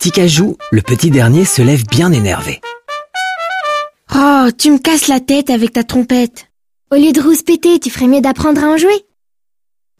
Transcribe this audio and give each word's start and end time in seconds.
Ticajou, 0.00 0.56
le 0.70 0.80
petit 0.80 1.10
dernier, 1.10 1.44
se 1.44 1.60
lève 1.60 1.84
bien 1.86 2.12
énervé. 2.12 2.60
Oh, 4.14 4.46
tu 4.56 4.70
me 4.70 4.78
casses 4.78 5.08
la 5.08 5.20
tête 5.20 5.50
avec 5.50 5.72
ta 5.72 5.82
trompette. 5.82 6.46
Au 6.92 6.96
lieu 6.96 7.12
de 7.12 7.20
rouspéter, 7.20 7.78
tu 7.80 7.90
ferais 7.90 8.06
mieux 8.06 8.20
d'apprendre 8.20 8.62
à 8.62 8.68
en 8.68 8.76
jouer. 8.76 9.04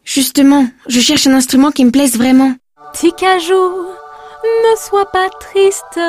Justement, 0.05 0.67
je 0.89 1.01
cherche 1.01 1.27
un 1.27 1.35
instrument 1.35 1.71
qui 1.71 1.85
me 1.85 1.91
plaise 1.91 2.17
vraiment. 2.17 2.55
Ticajou, 2.95 3.87
ne 4.45 4.77
sois 4.77 5.11
pas 5.11 5.29
triste. 5.41 6.01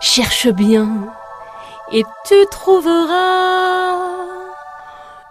Cherche 0.00 0.48
bien 0.48 1.12
et 1.92 2.04
tu 2.26 2.34
trouveras. 2.50 3.98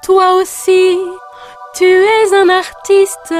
Toi 0.03 0.35
aussi, 0.35 0.97
tu 1.75 1.85
es 1.85 2.33
un 2.33 2.49
artiste. 2.49 3.33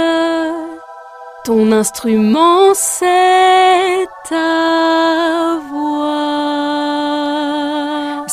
Ton 1.44 1.72
instrument, 1.72 2.74
c'est 2.76 4.06
ta. 4.30 5.60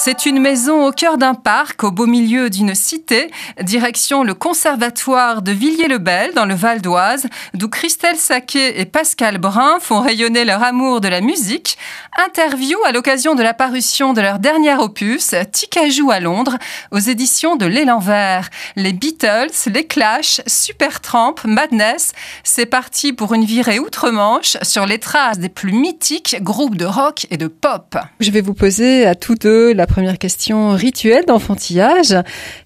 C'est 0.01 0.27
une 0.27 0.39
maison 0.39 0.87
au 0.87 0.93
cœur 0.93 1.19
d'un 1.19 1.35
parc, 1.35 1.83
au 1.83 1.91
beau 1.91 2.07
milieu 2.07 2.51
d'une 2.51 2.77
cité, 2.77 3.33
direction 3.61 4.23
le 4.23 4.33
conservatoire 4.33 5.43
de 5.43 5.51
Villiers-le-Bel, 5.51 6.35
dans 6.35 6.45
le 6.45 6.55
Val 6.55 6.81
d'Oise, 6.81 7.27
d'où 7.55 7.69
Christelle 7.69 8.17
Saquet 8.17 8.81
et 8.81 8.85
Pascal 8.85 9.39
Brun 9.39 9.81
font 9.81 10.01
rayonner 10.01 10.45
leur 10.45 10.63
amour 10.63 11.01
de 11.01 11.09
la 11.09 11.21
musique. 11.21 11.77
Interview 12.17 12.79
à 12.87 12.93
l'occasion 12.93 13.35
de 13.35 13.43
la 13.43 13.55
parution 13.55 14.13
de 14.13 14.21
leur 14.21 14.39
dernier 14.39 14.77
opus, 14.77 15.35
Ticajou 15.51 16.13
à 16.13 16.21
Londres, 16.21 16.59
aux 16.93 17.01
éditions 17.01 17.57
de 17.57 17.67
L'Élan 17.67 17.99
Vert. 17.99 18.51
Les 18.77 18.93
Beatles, 18.93 19.51
les 19.67 19.85
Clash, 19.85 20.41
Supertramp, 20.47 21.35
Madness, 21.45 22.13
c'est 22.45 22.67
parti 22.67 23.13
pour 23.13 23.35
une 23.35 23.45
virée 23.45 23.81
outre-Manche 23.81 24.59
sur 24.63 24.87
les 24.87 25.01
traces 25.01 25.41
des 25.41 25.49
plus 25.49 25.73
mythiques 25.73 26.37
groupes 26.41 26.77
de 26.77 26.87
rock 26.87 27.27
et 27.33 27.37
de 27.37 27.49
pop. 27.49 27.97
Je 28.21 28.31
vais 28.31 28.43
vous 28.43 28.55
poser 28.55 29.05
à 29.05 29.17
tous 29.17 29.35
deux 29.35 29.73
la 29.73 29.88
première 29.89 30.19
question 30.19 30.73
rituelle 30.73 31.25
d'enfantillage. 31.27 32.15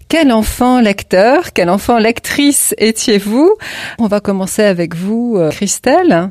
Quel 0.09 0.31
enfant 0.31 0.81
lecteur, 0.81 1.55
quel 1.55 1.71
enfant 1.71 1.99
lectrice 1.99 2.75
étiez-vous? 2.77 3.55
On 3.99 4.09
va 4.09 4.21
commencer 4.21 4.63
avec 4.63 4.95
vous, 4.95 5.37
euh, 5.39 5.51
Christelle. 5.51 6.31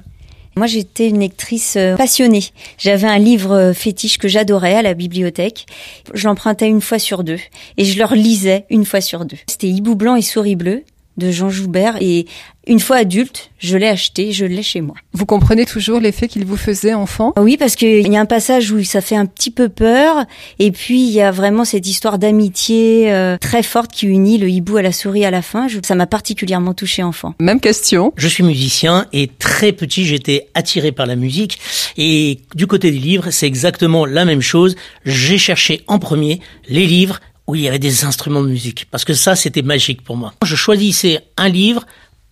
Moi, 0.55 0.67
j'étais 0.67 1.07
une 1.07 1.19
lectrice 1.19 1.75
euh, 1.77 1.95
passionnée. 1.95 2.43
J'avais 2.77 3.07
un 3.07 3.17
livre 3.17 3.55
euh, 3.55 3.73
fétiche 3.73 4.17
que 4.17 4.27
j'adorais 4.27 4.75
à 4.75 4.81
la 4.81 4.93
bibliothèque. 4.93 5.65
Je 6.13 6.27
l'empruntais 6.27 6.67
une 6.67 6.81
fois 6.81 6.99
sur 6.99 7.23
deux 7.23 7.39
et 7.77 7.85
je 7.85 7.97
le 7.97 8.05
relisais 8.05 8.65
une 8.69 8.85
fois 8.85 9.01
sur 9.01 9.25
deux. 9.25 9.37
C'était 9.47 9.69
Hibou 9.69 9.95
blanc 9.95 10.15
et 10.15 10.21
souris 10.21 10.57
bleue 10.57 10.83
de 11.21 11.31
Jean 11.31 11.49
Joubert 11.49 11.97
et 12.01 12.25
une 12.67 12.79
fois 12.79 12.97
adulte, 12.97 13.49
je 13.57 13.75
l'ai 13.75 13.87
acheté, 13.87 14.31
je 14.31 14.45
l'ai 14.45 14.61
chez 14.61 14.81
moi. 14.81 14.95
Vous 15.13 15.25
comprenez 15.25 15.65
toujours 15.65 15.99
l'effet 15.99 16.27
qu'il 16.27 16.45
vous 16.45 16.57
faisait 16.57 16.93
enfant? 16.93 17.33
Oui, 17.37 17.57
parce 17.57 17.75
qu'il 17.75 18.07
y 18.07 18.15
a 18.15 18.19
un 18.19 18.25
passage 18.25 18.71
où 18.71 18.83
ça 18.83 19.01
fait 19.01 19.15
un 19.15 19.25
petit 19.25 19.49
peu 19.49 19.67
peur, 19.67 20.25
et 20.59 20.71
puis 20.71 21.01
il 21.01 21.11
y 21.11 21.21
a 21.21 21.31
vraiment 21.31 21.65
cette 21.65 21.87
histoire 21.87 22.19
d'amitié 22.19 23.11
euh, 23.11 23.37
très 23.37 23.63
forte 23.63 23.91
qui 23.91 24.05
unit 24.05 24.37
le 24.37 24.47
hibou 24.47 24.77
à 24.77 24.83
la 24.83 24.91
souris 24.91 25.25
à 25.25 25.31
la 25.31 25.41
fin. 25.41 25.67
ça 25.83 25.95
m'a 25.95 26.05
particulièrement 26.05 26.75
touché 26.75 27.01
enfant. 27.01 27.33
Même 27.39 27.59
question. 27.59 28.13
Je 28.15 28.27
suis 28.27 28.43
musicien 28.43 29.07
et 29.11 29.27
très 29.39 29.71
petit, 29.71 30.05
j'étais 30.05 30.47
attiré 30.53 30.91
par 30.91 31.07
la 31.07 31.15
musique. 31.15 31.59
Et 31.97 32.41
du 32.53 32.67
côté 32.67 32.91
des 32.91 32.99
livres, 32.99 33.31
c'est 33.31 33.47
exactement 33.47 34.05
la 34.05 34.23
même 34.23 34.41
chose. 34.41 34.75
J'ai 35.05 35.39
cherché 35.39 35.81
en 35.87 35.97
premier 35.97 36.41
les 36.69 36.85
livres 36.85 37.19
où 37.51 37.55
il 37.55 37.63
y 37.63 37.67
avait 37.67 37.79
des 37.79 38.05
instruments 38.05 38.41
de 38.41 38.47
musique. 38.47 38.87
Parce 38.89 39.03
que 39.03 39.13
ça, 39.13 39.35
c'était 39.35 39.61
magique 39.61 40.03
pour 40.03 40.15
moi. 40.15 40.33
Je 40.41 40.55
choisissais 40.55 41.19
un 41.35 41.49
livre 41.49 41.85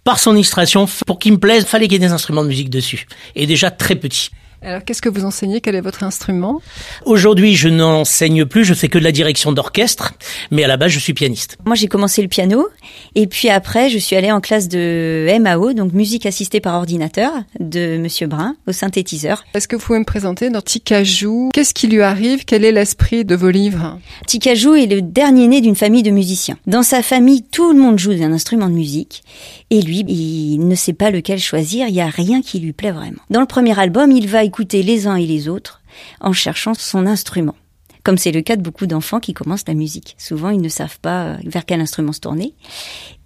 par 0.05 0.17
son 0.17 0.33
illustration, 0.33 0.87
pour 1.05 1.19
qu'il 1.19 1.33
me 1.33 1.37
plaise, 1.37 1.65
fallait 1.65 1.89
qu'il 1.89 2.01
y 2.01 2.05
ait 2.05 2.07
des 2.07 2.13
instruments 2.13 2.43
de 2.43 2.47
musique 2.47 2.69
dessus. 2.69 3.05
Et 3.35 3.45
déjà 3.45 3.69
très 3.69 3.95
petit. 3.95 4.29
Alors, 4.61 4.83
qu'est-ce 4.83 5.02
que 5.02 5.07
vous 5.07 5.23
enseignez? 5.23 5.61
Quel 5.61 5.75
est 5.75 5.81
votre 5.81 6.03
instrument? 6.03 6.61
Aujourd'hui, 7.05 7.55
je 7.55 7.69
n'enseigne 7.69 8.43
plus, 8.43 8.65
je 8.65 8.73
fais 8.73 8.89
que 8.89 8.97
de 8.97 9.03
la 9.05 9.14
direction 9.14 9.53
d'orchestre, 9.53 10.14
mais 10.52 10.65
à 10.65 10.67
la 10.67 10.75
base, 10.75 10.92
je 10.92 10.99
suis 10.99 11.14
pianiste. 11.14 11.58
Moi, 11.65 11.75
j'ai 11.75 11.87
commencé 11.87 12.21
le 12.21 12.27
piano, 12.27 12.67
et 13.15 13.27
puis 13.27 13.49
après, 13.49 13.89
je 13.89 13.97
suis 13.97 14.17
allée 14.17 14.33
en 14.33 14.42
classe 14.42 14.67
de 14.67 15.27
MAO, 15.39 15.71
donc 15.71 15.93
musique 15.93 16.25
assistée 16.25 16.59
par 16.59 16.75
ordinateur, 16.75 17.31
de 17.61 17.97
Monsieur 17.97 18.27
Brun, 18.27 18.58
au 18.67 18.73
synthétiseur. 18.73 19.45
Est-ce 19.53 19.70
que 19.70 19.77
vous 19.77 19.81
pouvez 19.81 19.99
me 19.99 20.03
présenter 20.03 20.49
dans 20.49 20.61
Ticajou 20.61 21.52
Qu'est-ce 21.53 21.73
qui 21.73 21.87
lui 21.87 22.02
arrive? 22.02 22.43
Quel 22.43 22.65
est 22.65 22.73
l'esprit 22.73 23.23
de 23.23 23.36
vos 23.36 23.52
livres? 23.52 23.97
Ticajou 24.27 24.76
est 24.76 24.87
le 24.87 25.02
dernier 25.02 25.47
né 25.47 25.61
d'une 25.61 25.76
famille 25.76 26.03
de 26.03 26.11
musiciens. 26.11 26.58
Dans 26.67 26.83
sa 26.83 27.02
famille, 27.02 27.43
tout 27.43 27.71
le 27.71 27.80
monde 27.80 27.97
joue 27.97 28.14
d'un 28.14 28.33
instrument 28.33 28.67
de 28.67 28.73
musique, 28.73 29.23
et 29.70 29.81
lui, 29.81 30.03
il 30.09 30.67
ne 30.67 30.76
sait 30.76 30.93
pas 30.93 31.11
lequel 31.11 31.39
choisir, 31.39 31.87
il 31.87 31.93
n'y 31.93 32.02
a 32.02 32.09
rien 32.09 32.41
qui 32.41 32.59
lui 32.59 32.73
plaît 32.73 32.91
vraiment. 32.91 33.21
Dans 33.30 33.39
le 33.39 33.45
premier 33.45 33.80
album, 33.80 34.11
il 34.11 34.27
va 34.27 34.43
écouter 34.49 34.82
les 34.82 35.05
uns 35.05 35.15
et 35.15 35.27
les 35.27 35.48
autres 35.48 35.82
en 36.20 36.33
cherchant 36.33 36.73
son 36.73 37.05
instrument. 37.05 37.55
Comme 38.04 38.17
c'est 38.17 38.32
le 38.32 38.42
cas 38.42 38.55
de 38.55 38.64
beaucoup 38.64 38.87
d'enfants 38.87 39.20
qui 39.20 39.33
commencent 39.33 39.67
la 39.67 39.76
musique. 39.76 40.15
Souvent, 40.17 40.49
ils 40.49 40.61
ne 40.61 40.70
savent 40.70 40.99
pas 40.99 41.26
euh, 41.26 41.37
vers 41.43 41.65
quel 41.65 41.82
instrument 41.82 42.14
se 42.14 42.20
tourner. 42.20 42.55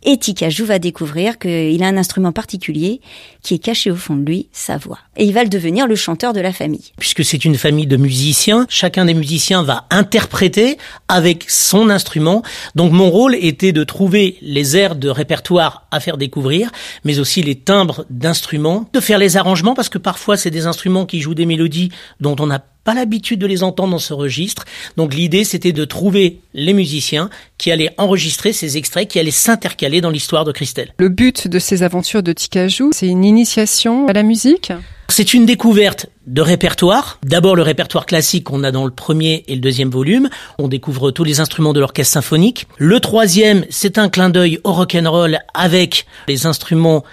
Et 0.05 0.17
Tikajou 0.17 0.65
va 0.65 0.79
découvrir 0.79 1.39
qu'il 1.39 1.81
a 1.81 1.87
un 1.87 1.97
instrument 1.97 2.31
particulier 2.31 2.99
qui 3.41 3.55
est 3.55 3.59
caché 3.59 3.89
au 3.89 3.95
fond 3.95 4.15
de 4.15 4.25
lui, 4.25 4.47
sa 4.51 4.77
voix. 4.77 4.99
Et 5.15 5.25
il 5.25 5.33
va 5.33 5.43
le 5.43 5.49
devenir 5.49 5.87
le 5.87 5.95
chanteur 5.95 6.33
de 6.33 6.41
la 6.41 6.51
famille. 6.51 6.91
Puisque 6.97 7.23
c'est 7.23 7.45
une 7.45 7.55
famille 7.55 7.87
de 7.87 7.97
musiciens, 7.97 8.65
chacun 8.69 9.05
des 9.05 9.13
musiciens 9.13 9.63
va 9.63 9.85
interpréter 9.89 10.77
avec 11.07 11.45
son 11.47 11.89
instrument. 11.89 12.43
Donc 12.75 12.91
mon 12.91 13.09
rôle 13.09 13.35
était 13.35 13.71
de 13.71 13.83
trouver 13.83 14.37
les 14.41 14.75
airs 14.75 14.95
de 14.95 15.09
répertoire 15.09 15.87
à 15.91 15.99
faire 15.99 16.17
découvrir, 16.17 16.71
mais 17.03 17.19
aussi 17.19 17.41
les 17.41 17.55
timbres 17.55 18.05
d'instruments, 18.09 18.89
de 18.93 18.99
faire 18.99 19.19
les 19.19 19.37
arrangements, 19.37 19.73
parce 19.73 19.89
que 19.89 19.97
parfois 19.97 20.37
c'est 20.37 20.51
des 20.51 20.65
instruments 20.65 21.05
qui 21.05 21.21
jouent 21.21 21.33
des 21.33 21.45
mélodies 21.45 21.91
dont 22.19 22.35
on 22.39 22.47
n'a 22.47 22.63
pas 22.83 22.93
l'habitude 22.93 23.39
de 23.39 23.47
les 23.47 23.63
entendre 23.63 23.91
dans 23.91 23.99
ce 23.99 24.13
registre. 24.13 24.65
Donc 24.97 25.13
l'idée, 25.13 25.43
c'était 25.43 25.71
de 25.71 25.85
trouver 25.85 26.41
les 26.53 26.73
musiciens 26.73 27.29
qui 27.57 27.71
allaient 27.71 27.93
enregistrer 27.97 28.51
ces 28.51 28.77
extraits, 28.77 29.07
qui 29.07 29.19
allaient 29.19 29.31
s'intercaler 29.31 29.92
dans 30.01 30.09
l'histoire 30.09 30.45
de 30.45 30.51
Christelle. 30.51 30.93
Le 30.97 31.09
but 31.09 31.47
de 31.47 31.59
ces 31.59 31.83
aventures 31.83 32.23
de 32.23 32.33
Ticajou, 32.33 32.91
c'est 32.93 33.07
une 33.07 33.25
initiation 33.25 34.07
à 34.07 34.13
la 34.13 34.23
musique? 34.23 34.71
C'est 35.09 35.33
une 35.33 35.45
découverte 35.45 36.07
de 36.25 36.41
répertoire. 36.41 37.19
D'abord 37.23 37.55
le 37.55 37.61
répertoire 37.61 38.05
classique 38.05 38.45
qu'on 38.45 38.63
a 38.63 38.71
dans 38.71 38.85
le 38.85 38.91
premier 38.91 39.43
et 39.47 39.55
le 39.55 39.61
deuxième 39.61 39.89
volume. 39.89 40.29
On 40.57 40.67
découvre 40.67 41.11
tous 41.11 41.23
les 41.23 41.39
instruments 41.39 41.73
de 41.73 41.79
l'orchestre 41.79 42.13
symphonique. 42.13 42.67
Le 42.77 42.99
troisième, 42.99 43.65
c'est 43.69 43.97
un 43.97 44.09
clin 44.09 44.29
d'œil 44.29 44.59
au 44.63 44.71
rock'n'roll 44.71 45.39
avec 45.53 46.07
les 46.27 46.45
instruments 46.45 47.03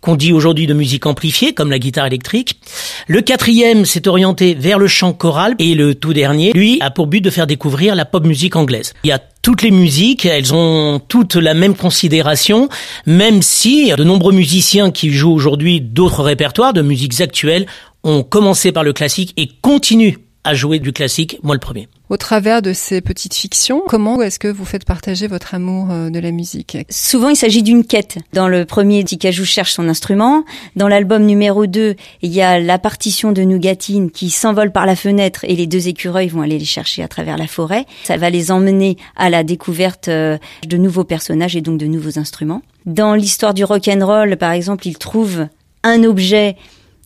qu'on 0.00 0.16
dit 0.16 0.32
aujourd'hui 0.32 0.66
de 0.66 0.74
musique 0.74 1.06
amplifiée, 1.06 1.52
comme 1.52 1.70
la 1.70 1.78
guitare 1.78 2.06
électrique. 2.06 2.60
Le 3.06 3.20
quatrième 3.20 3.84
s'est 3.84 4.08
orienté 4.08 4.54
vers 4.54 4.78
le 4.78 4.86
chant 4.86 5.12
choral 5.12 5.54
et 5.58 5.74
le 5.74 5.94
tout 5.94 6.12
dernier, 6.12 6.52
lui, 6.52 6.78
a 6.80 6.90
pour 6.90 7.06
but 7.06 7.20
de 7.20 7.30
faire 7.30 7.46
découvrir 7.46 7.94
la 7.94 8.04
pop 8.04 8.24
musique 8.24 8.56
anglaise. 8.56 8.94
Il 9.04 9.08
y 9.08 9.12
a 9.12 9.20
toutes 9.42 9.62
les 9.62 9.70
musiques, 9.70 10.26
elles 10.26 10.52
ont 10.54 11.00
toutes 11.08 11.36
la 11.36 11.54
même 11.54 11.74
considération, 11.74 12.68
même 13.06 13.42
si 13.42 13.92
de 13.96 14.04
nombreux 14.04 14.32
musiciens 14.32 14.90
qui 14.90 15.10
jouent 15.10 15.32
aujourd'hui 15.32 15.80
d'autres 15.80 16.22
répertoires 16.22 16.72
de 16.72 16.82
musiques 16.82 17.20
actuelles 17.20 17.66
ont 18.04 18.22
commencé 18.22 18.72
par 18.72 18.84
le 18.84 18.92
classique 18.92 19.32
et 19.36 19.48
continuent 19.60 20.16
à 20.48 20.54
jouer 20.54 20.78
du 20.78 20.94
classique, 20.94 21.38
moi 21.42 21.54
le 21.54 21.60
premier. 21.60 21.88
Au 22.08 22.16
travers 22.16 22.62
de 22.62 22.72
ces 22.72 23.02
petites 23.02 23.34
fictions, 23.34 23.82
comment 23.86 24.22
est-ce 24.22 24.38
que 24.38 24.48
vous 24.48 24.64
faites 24.64 24.86
partager 24.86 25.26
votre 25.26 25.54
amour 25.54 25.88
euh, 25.90 26.08
de 26.08 26.18
la 26.18 26.30
musique? 26.30 26.78
Souvent, 26.88 27.28
il 27.28 27.36
s'agit 27.36 27.62
d'une 27.62 27.84
quête. 27.84 28.16
Dans 28.32 28.48
le 28.48 28.64
premier, 28.64 29.04
Tikajou 29.04 29.44
cherche 29.44 29.74
son 29.74 29.90
instrument. 29.90 30.44
Dans 30.74 30.88
l'album 30.88 31.26
numéro 31.26 31.66
2, 31.66 31.96
il 32.22 32.32
y 32.32 32.40
a 32.40 32.58
la 32.60 32.78
partition 32.78 33.32
de 33.32 33.42
Nougatine 33.42 34.10
qui 34.10 34.30
s'envole 34.30 34.72
par 34.72 34.86
la 34.86 34.96
fenêtre 34.96 35.44
et 35.44 35.54
les 35.54 35.66
deux 35.66 35.86
écureuils 35.86 36.28
vont 36.28 36.40
aller 36.40 36.58
les 36.58 36.64
chercher 36.64 37.02
à 37.02 37.08
travers 37.08 37.36
la 37.36 37.46
forêt. 37.46 37.84
Ça 38.04 38.16
va 38.16 38.30
les 38.30 38.50
emmener 38.50 38.96
à 39.16 39.28
la 39.28 39.44
découverte 39.44 40.08
euh, 40.08 40.38
de 40.66 40.78
nouveaux 40.78 41.04
personnages 41.04 41.56
et 41.56 41.60
donc 41.60 41.76
de 41.76 41.86
nouveaux 41.86 42.18
instruments. 42.18 42.62
Dans 42.86 43.12
l'histoire 43.12 43.52
du 43.52 43.64
rock 43.64 43.86
and 43.86 44.06
roll, 44.06 44.38
par 44.38 44.52
exemple, 44.52 44.88
il 44.88 44.96
trouve 44.96 45.46
un 45.82 46.04
objet. 46.04 46.56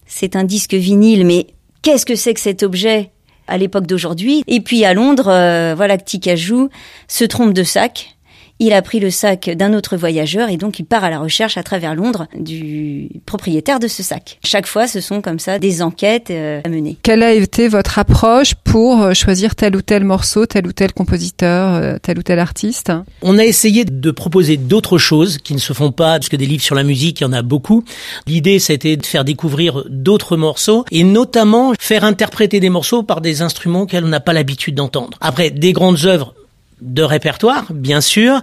C'est 0.06 0.36
un 0.36 0.44
disque 0.44 0.74
vinyle, 0.74 1.26
mais 1.26 1.48
qu'est-ce 1.82 2.06
que 2.06 2.14
c'est 2.14 2.34
que 2.34 2.40
cet 2.40 2.62
objet? 2.62 3.10
À 3.48 3.58
l'époque 3.58 3.86
d'aujourd'hui. 3.86 4.42
Et 4.46 4.60
puis 4.60 4.84
à 4.84 4.94
Londres, 4.94 5.28
euh, 5.28 5.74
voilà 5.76 5.98
que 5.98 6.04
Tikajou 6.04 6.68
se 7.08 7.24
trompe 7.24 7.52
de 7.52 7.62
sac 7.62 8.16
il 8.62 8.72
a 8.72 8.80
pris 8.80 9.00
le 9.00 9.10
sac 9.10 9.50
d'un 9.50 9.74
autre 9.74 9.96
voyageur 9.96 10.48
et 10.48 10.56
donc 10.56 10.78
il 10.78 10.84
part 10.84 11.02
à 11.02 11.10
la 11.10 11.18
recherche 11.18 11.56
à 11.56 11.64
travers 11.64 11.96
Londres 11.96 12.28
du 12.38 13.08
propriétaire 13.26 13.80
de 13.80 13.88
ce 13.88 14.04
sac. 14.04 14.38
Chaque 14.44 14.68
fois, 14.68 14.86
ce 14.86 15.00
sont 15.00 15.20
comme 15.20 15.40
ça 15.40 15.58
des 15.58 15.82
enquêtes 15.82 16.30
euh, 16.30 16.60
à 16.64 16.68
mener. 16.68 16.96
Quelle 17.02 17.24
a 17.24 17.32
été 17.32 17.66
votre 17.66 17.98
approche 17.98 18.54
pour 18.54 19.02
euh, 19.02 19.14
choisir 19.14 19.56
tel 19.56 19.74
ou 19.74 19.82
tel 19.82 20.04
morceau, 20.04 20.46
tel 20.46 20.68
ou 20.68 20.72
tel 20.72 20.92
compositeur, 20.92 21.74
euh, 21.74 21.96
tel 22.00 22.20
ou 22.20 22.22
tel 22.22 22.38
artiste? 22.38 22.92
On 23.20 23.36
a 23.36 23.44
essayé 23.44 23.84
de 23.84 24.10
proposer 24.12 24.56
d'autres 24.56 24.98
choses 24.98 25.38
qui 25.38 25.54
ne 25.54 25.58
se 25.58 25.72
font 25.72 25.90
pas, 25.90 26.20
parce 26.20 26.28
que 26.28 26.36
des 26.36 26.46
livres 26.46 26.62
sur 26.62 26.76
la 26.76 26.84
musique, 26.84 27.20
il 27.20 27.24
y 27.24 27.26
en 27.26 27.32
a 27.32 27.42
beaucoup. 27.42 27.82
L'idée, 28.28 28.60
c'était 28.60 28.96
de 28.96 29.04
faire 29.04 29.24
découvrir 29.24 29.84
d'autres 29.90 30.36
morceaux 30.36 30.84
et 30.92 31.02
notamment 31.02 31.72
faire 31.80 32.04
interpréter 32.04 32.60
des 32.60 32.70
morceaux 32.70 33.02
par 33.02 33.20
des 33.20 33.42
instruments 33.42 33.86
qu'elle 33.86 34.04
n'a 34.04 34.20
pas 34.20 34.32
l'habitude 34.32 34.76
d'entendre. 34.76 35.18
Après, 35.20 35.50
des 35.50 35.72
grandes 35.72 36.04
œuvres 36.04 36.34
de 36.82 37.02
répertoire, 37.02 37.66
bien 37.70 38.00
sûr. 38.00 38.40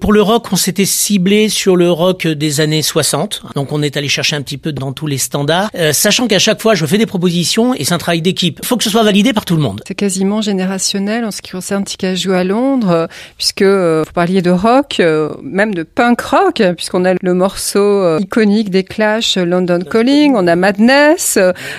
Pour 0.00 0.12
le 0.12 0.22
rock, 0.22 0.46
on 0.52 0.56
s'était 0.56 0.84
ciblé 0.84 1.48
sur 1.48 1.74
le 1.74 1.90
rock 1.90 2.26
des 2.26 2.60
années 2.60 2.82
60. 2.82 3.42
Donc 3.54 3.72
on 3.72 3.82
est 3.82 3.96
allé 3.96 4.08
chercher 4.08 4.36
un 4.36 4.42
petit 4.42 4.58
peu 4.58 4.72
dans 4.72 4.92
tous 4.92 5.06
les 5.06 5.18
standards, 5.18 5.70
euh, 5.74 5.92
sachant 5.92 6.28
qu'à 6.28 6.38
chaque 6.38 6.60
fois, 6.60 6.74
je 6.74 6.84
fais 6.86 6.98
des 6.98 7.06
propositions 7.06 7.74
et 7.74 7.84
c'est 7.84 7.94
un 7.94 7.98
travail 7.98 8.22
d'équipe. 8.22 8.58
Il 8.62 8.66
faut 8.66 8.76
que 8.76 8.84
ce 8.84 8.90
soit 8.90 9.02
validé 9.02 9.32
par 9.32 9.44
tout 9.44 9.56
le 9.56 9.62
monde. 9.62 9.80
C'est 9.86 9.94
quasiment 9.94 10.42
générationnel 10.42 11.24
en 11.24 11.30
ce 11.30 11.40
qui 11.40 11.50
concerne 11.50 11.84
Ticajou 11.84 12.32
à 12.32 12.44
Londres, 12.44 12.90
euh, 12.90 13.06
puisque 13.36 13.62
euh, 13.62 14.04
vous 14.06 14.12
parliez 14.12 14.42
de 14.42 14.50
rock, 14.50 15.00
même 15.42 15.74
de 15.74 15.82
punk 15.82 16.20
rock, 16.20 16.62
puisqu'on 16.76 17.04
a 17.04 17.14
le 17.20 17.34
morceau 17.34 18.18
iconique 18.18 18.70
des 18.70 18.84
Clash, 18.84 19.36
London 19.36 19.80
Calling, 19.80 20.34
on 20.36 20.46
a 20.46 20.56
Madness. 20.56 21.38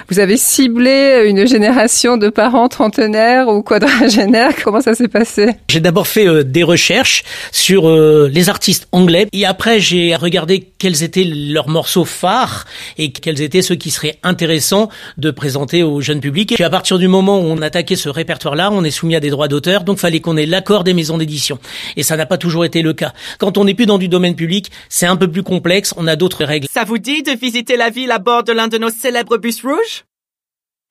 Vous 0.09 0.19
avez 0.19 0.38
ciblé 0.38 1.25
une 1.27 1.47
génération 1.47 2.17
de 2.17 2.29
parents 2.29 2.67
trentenaires 2.67 3.47
ou 3.47 3.62
quadragénaires. 3.62 4.53
Comment 4.63 4.81
ça 4.81 4.95
s'est 4.95 5.07
passé? 5.07 5.55
J'ai 5.69 5.79
d'abord 5.79 5.99
fait 6.07 6.28
euh, 6.28 6.44
des 6.44 6.63
recherches 6.63 7.24
sur 7.51 7.88
euh, 7.88 8.30
les 8.31 8.50
artistes 8.50 8.88
anglais 8.92 9.28
et 9.34 9.46
après 9.46 9.80
j'ai 9.80 10.16
regardé 10.16 10.68
quels 10.78 11.04
étaient 11.04 11.24
leurs 11.24 11.69
morceaux 11.69 12.06
phares 12.06 12.66
et 12.98 13.12
quels 13.12 13.42
étaient 13.42 13.62
ceux 13.62 13.75
qui 13.75 13.92
seraient 13.92 14.18
intéressants 14.24 14.90
de 15.18 15.31
présenter 15.31 15.84
au 15.84 16.01
jeune 16.01 16.19
public. 16.19 16.51
Et 16.51 16.56
puis 16.56 16.63
à 16.63 16.69
partir 16.69 17.00
du 17.00 17.07
moment 17.07 17.40
où 17.40 17.44
on 17.44 17.62
attaquait 17.62 17.96
ce 17.96 18.10
répertoire-là, 18.10 18.69
on 18.72 18.84
est 18.84 18.92
soumis 18.92 19.16
à 19.16 19.19
des 19.19 19.30
droits 19.30 19.48
d'auteur, 19.48 19.84
donc 19.84 20.00
fallait 20.00 20.19
qu'on 20.19 20.38
ait 20.38 20.46
l'accord 20.46 20.84
des 20.84 20.94
maisons 20.94 21.18
d'édition. 21.18 21.60
Et 21.96 22.04
ça 22.04 22.18
n'a 22.18 22.25
pas 22.25 22.38
toujours 22.38 22.66
été 22.66 22.81
le 22.81 22.94
cas. 22.94 23.13
Quand 23.38 23.57
on 23.57 23.66
n'est 23.66 23.74
plus 23.74 23.86
dans 23.86 23.98
du 23.98 24.07
domaine 24.07 24.36
public, 24.36 24.72
c'est 24.90 25.06
un 25.06 25.16
peu 25.16 25.30
plus 25.30 25.44
complexe, 25.44 25.94
on 25.98 26.07
a 26.07 26.16
d'autres 26.16 26.44
règles. 26.44 26.68
Ça 26.72 26.84
vous 26.84 26.98
dit 26.98 27.24
de 27.24 27.31
visiter 27.31 27.78
la 27.78 27.90
ville 27.90 28.12
à 28.12 28.19
bord 28.19 28.44
de 28.44 28.51
l'un 28.51 28.68
de 28.68 28.78
nos 28.78 28.90
célèbres 28.90 29.38
bus 29.38 29.62
rouges? 29.62 30.06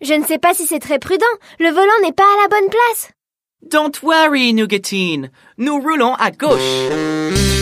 Je 0.00 0.14
ne 0.14 0.24
sais 0.24 0.38
pas 0.38 0.54
si 0.54 0.66
c'est 0.66 0.78
très 0.78 1.00
prudent. 1.00 1.26
Le 1.58 1.70
volant 1.70 2.00
n'est 2.02 2.12
pas 2.12 2.22
à 2.22 2.42
la 2.42 2.48
bonne 2.48 2.70
place. 2.70 3.10
Don't 3.66 4.02
worry, 4.02 4.52
Nougatine. 4.52 5.30
Nous 5.58 5.80
roulons 5.80 6.14
à 6.14 6.30
gauche. 6.30 7.57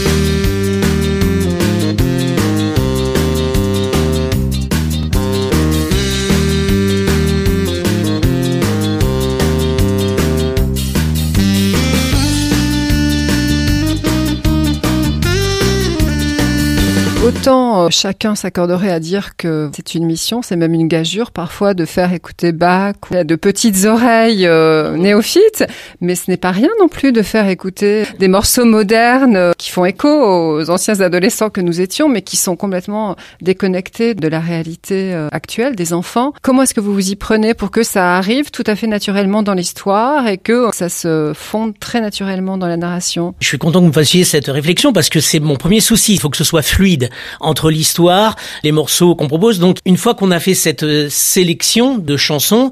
Autant 17.46 17.84
euh, 17.84 17.90
chacun 17.90 18.34
s'accorderait 18.34 18.90
à 18.90 18.98
dire 18.98 19.36
que 19.36 19.70
c'est 19.72 19.94
une 19.94 20.04
mission, 20.04 20.42
c'est 20.42 20.56
même 20.56 20.74
une 20.74 20.88
gageure 20.88 21.30
parfois 21.30 21.74
de 21.74 21.84
faire 21.84 22.12
écouter 22.12 22.50
Bach 22.50 22.96
ou 23.12 23.22
de 23.22 23.36
petites 23.36 23.84
oreilles 23.84 24.48
euh, 24.48 24.96
néophytes, 24.96 25.64
mais 26.00 26.16
ce 26.16 26.28
n'est 26.28 26.38
pas 26.38 26.50
rien 26.50 26.70
non 26.80 26.88
plus 26.88 27.12
de 27.12 27.22
faire 27.22 27.48
écouter 27.48 28.02
des 28.18 28.26
morceaux 28.26 28.64
modernes 28.64 29.36
euh, 29.36 29.52
qui 29.56 29.70
font 29.70 29.84
écho 29.84 30.08
aux 30.08 30.70
anciens 30.70 31.00
adolescents 31.00 31.48
que 31.48 31.60
nous 31.60 31.80
étions, 31.80 32.08
mais 32.08 32.22
qui 32.22 32.36
sont 32.36 32.56
complètement 32.56 33.14
déconnectés 33.40 34.14
de 34.14 34.26
la 34.26 34.40
réalité 34.40 35.14
actuelle 35.30 35.76
des 35.76 35.92
enfants. 35.92 36.32
Comment 36.42 36.62
est-ce 36.62 36.74
que 36.74 36.80
vous 36.80 36.94
vous 36.94 37.10
y 37.10 37.16
prenez 37.16 37.54
pour 37.54 37.70
que 37.70 37.84
ça 37.84 38.16
arrive 38.16 38.50
tout 38.50 38.64
à 38.66 38.74
fait 38.74 38.88
naturellement 38.88 39.44
dans 39.44 39.54
l'histoire 39.54 40.26
et 40.26 40.38
que 40.38 40.70
ça 40.72 40.88
se 40.88 41.30
fonde 41.32 41.78
très 41.78 42.00
naturellement 42.00 42.58
dans 42.58 42.66
la 42.66 42.76
narration? 42.76 43.36
Je 43.38 43.46
suis 43.46 43.58
content 43.58 43.82
que 43.82 43.86
vous 43.86 43.92
fassiez 43.92 44.24
cette 44.24 44.48
réflexion 44.48 44.92
parce 44.92 45.08
que 45.08 45.20
c'est 45.20 45.38
mon 45.38 45.54
premier 45.54 45.78
souci. 45.78 46.14
Il 46.14 46.20
faut 46.20 46.28
que 46.28 46.36
ce 46.36 46.42
soit 46.42 46.62
fluide 46.62 47.08
entre 47.40 47.70
l'histoire, 47.70 48.36
les 48.62 48.72
morceaux 48.72 49.14
qu'on 49.14 49.28
propose. 49.28 49.58
Donc 49.58 49.78
une 49.84 49.96
fois 49.96 50.14
qu'on 50.14 50.30
a 50.30 50.40
fait 50.40 50.54
cette 50.54 50.82
euh, 50.82 51.08
sélection 51.10 51.98
de 51.98 52.16
chansons, 52.16 52.70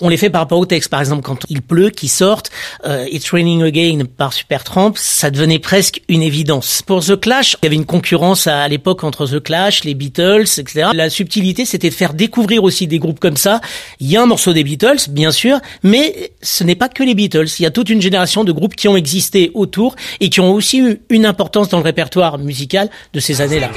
on 0.00 0.08
les 0.08 0.16
fait 0.16 0.30
par 0.30 0.42
rapport 0.42 0.58
au 0.58 0.66
texte. 0.66 0.90
Par 0.90 1.00
exemple, 1.00 1.22
quand 1.22 1.38
il 1.48 1.62
pleut, 1.62 1.90
qui 1.90 2.08
sortent 2.08 2.50
euh, 2.84 3.06
It's 3.10 3.30
Raining 3.30 3.62
Again 3.62 4.04
par 4.16 4.32
Supertramp, 4.32 4.92
ça 4.96 5.30
devenait 5.30 5.58
presque 5.58 6.02
une 6.08 6.22
évidence. 6.22 6.82
Pour 6.82 7.04
The 7.04 7.18
Clash, 7.18 7.56
il 7.62 7.64
y 7.64 7.66
avait 7.66 7.76
une 7.76 7.86
concurrence 7.86 8.46
à, 8.46 8.66
l'époque 8.68 9.04
entre 9.04 9.26
The 9.26 9.42
Clash, 9.42 9.84
les 9.84 9.94
Beatles, 9.94 10.42
etc. 10.58 10.88
La 10.94 11.10
subtilité, 11.10 11.64
c'était 11.64 11.90
de 11.90 11.94
faire 11.94 12.14
découvrir 12.14 12.64
aussi 12.64 12.86
des 12.86 12.98
groupes 12.98 13.20
comme 13.20 13.36
ça. 13.36 13.60
Il 14.00 14.08
y 14.08 14.16
a 14.16 14.22
un 14.22 14.26
morceau 14.26 14.52
des 14.52 14.64
Beatles, 14.64 15.10
bien 15.10 15.30
sûr, 15.30 15.58
mais 15.82 16.32
ce 16.42 16.64
n'est 16.64 16.74
pas 16.74 16.88
que 16.88 17.02
les 17.02 17.14
Beatles. 17.14 17.48
Il 17.58 17.62
y 17.62 17.66
a 17.66 17.70
toute 17.70 17.90
une 17.90 18.02
génération 18.02 18.44
de 18.44 18.52
groupes 18.52 18.74
qui 18.74 18.88
ont 18.88 18.96
existé 18.96 19.50
autour 19.54 19.96
et 20.20 20.30
qui 20.30 20.40
ont 20.40 20.52
aussi 20.52 20.80
eu 20.80 21.00
une 21.10 21.26
importance 21.26 21.68
dans 21.68 21.78
le 21.78 21.84
répertoire 21.84 22.38
musical 22.38 22.90
de 23.12 23.20
ces 23.20 23.40
années-là. 23.40 23.70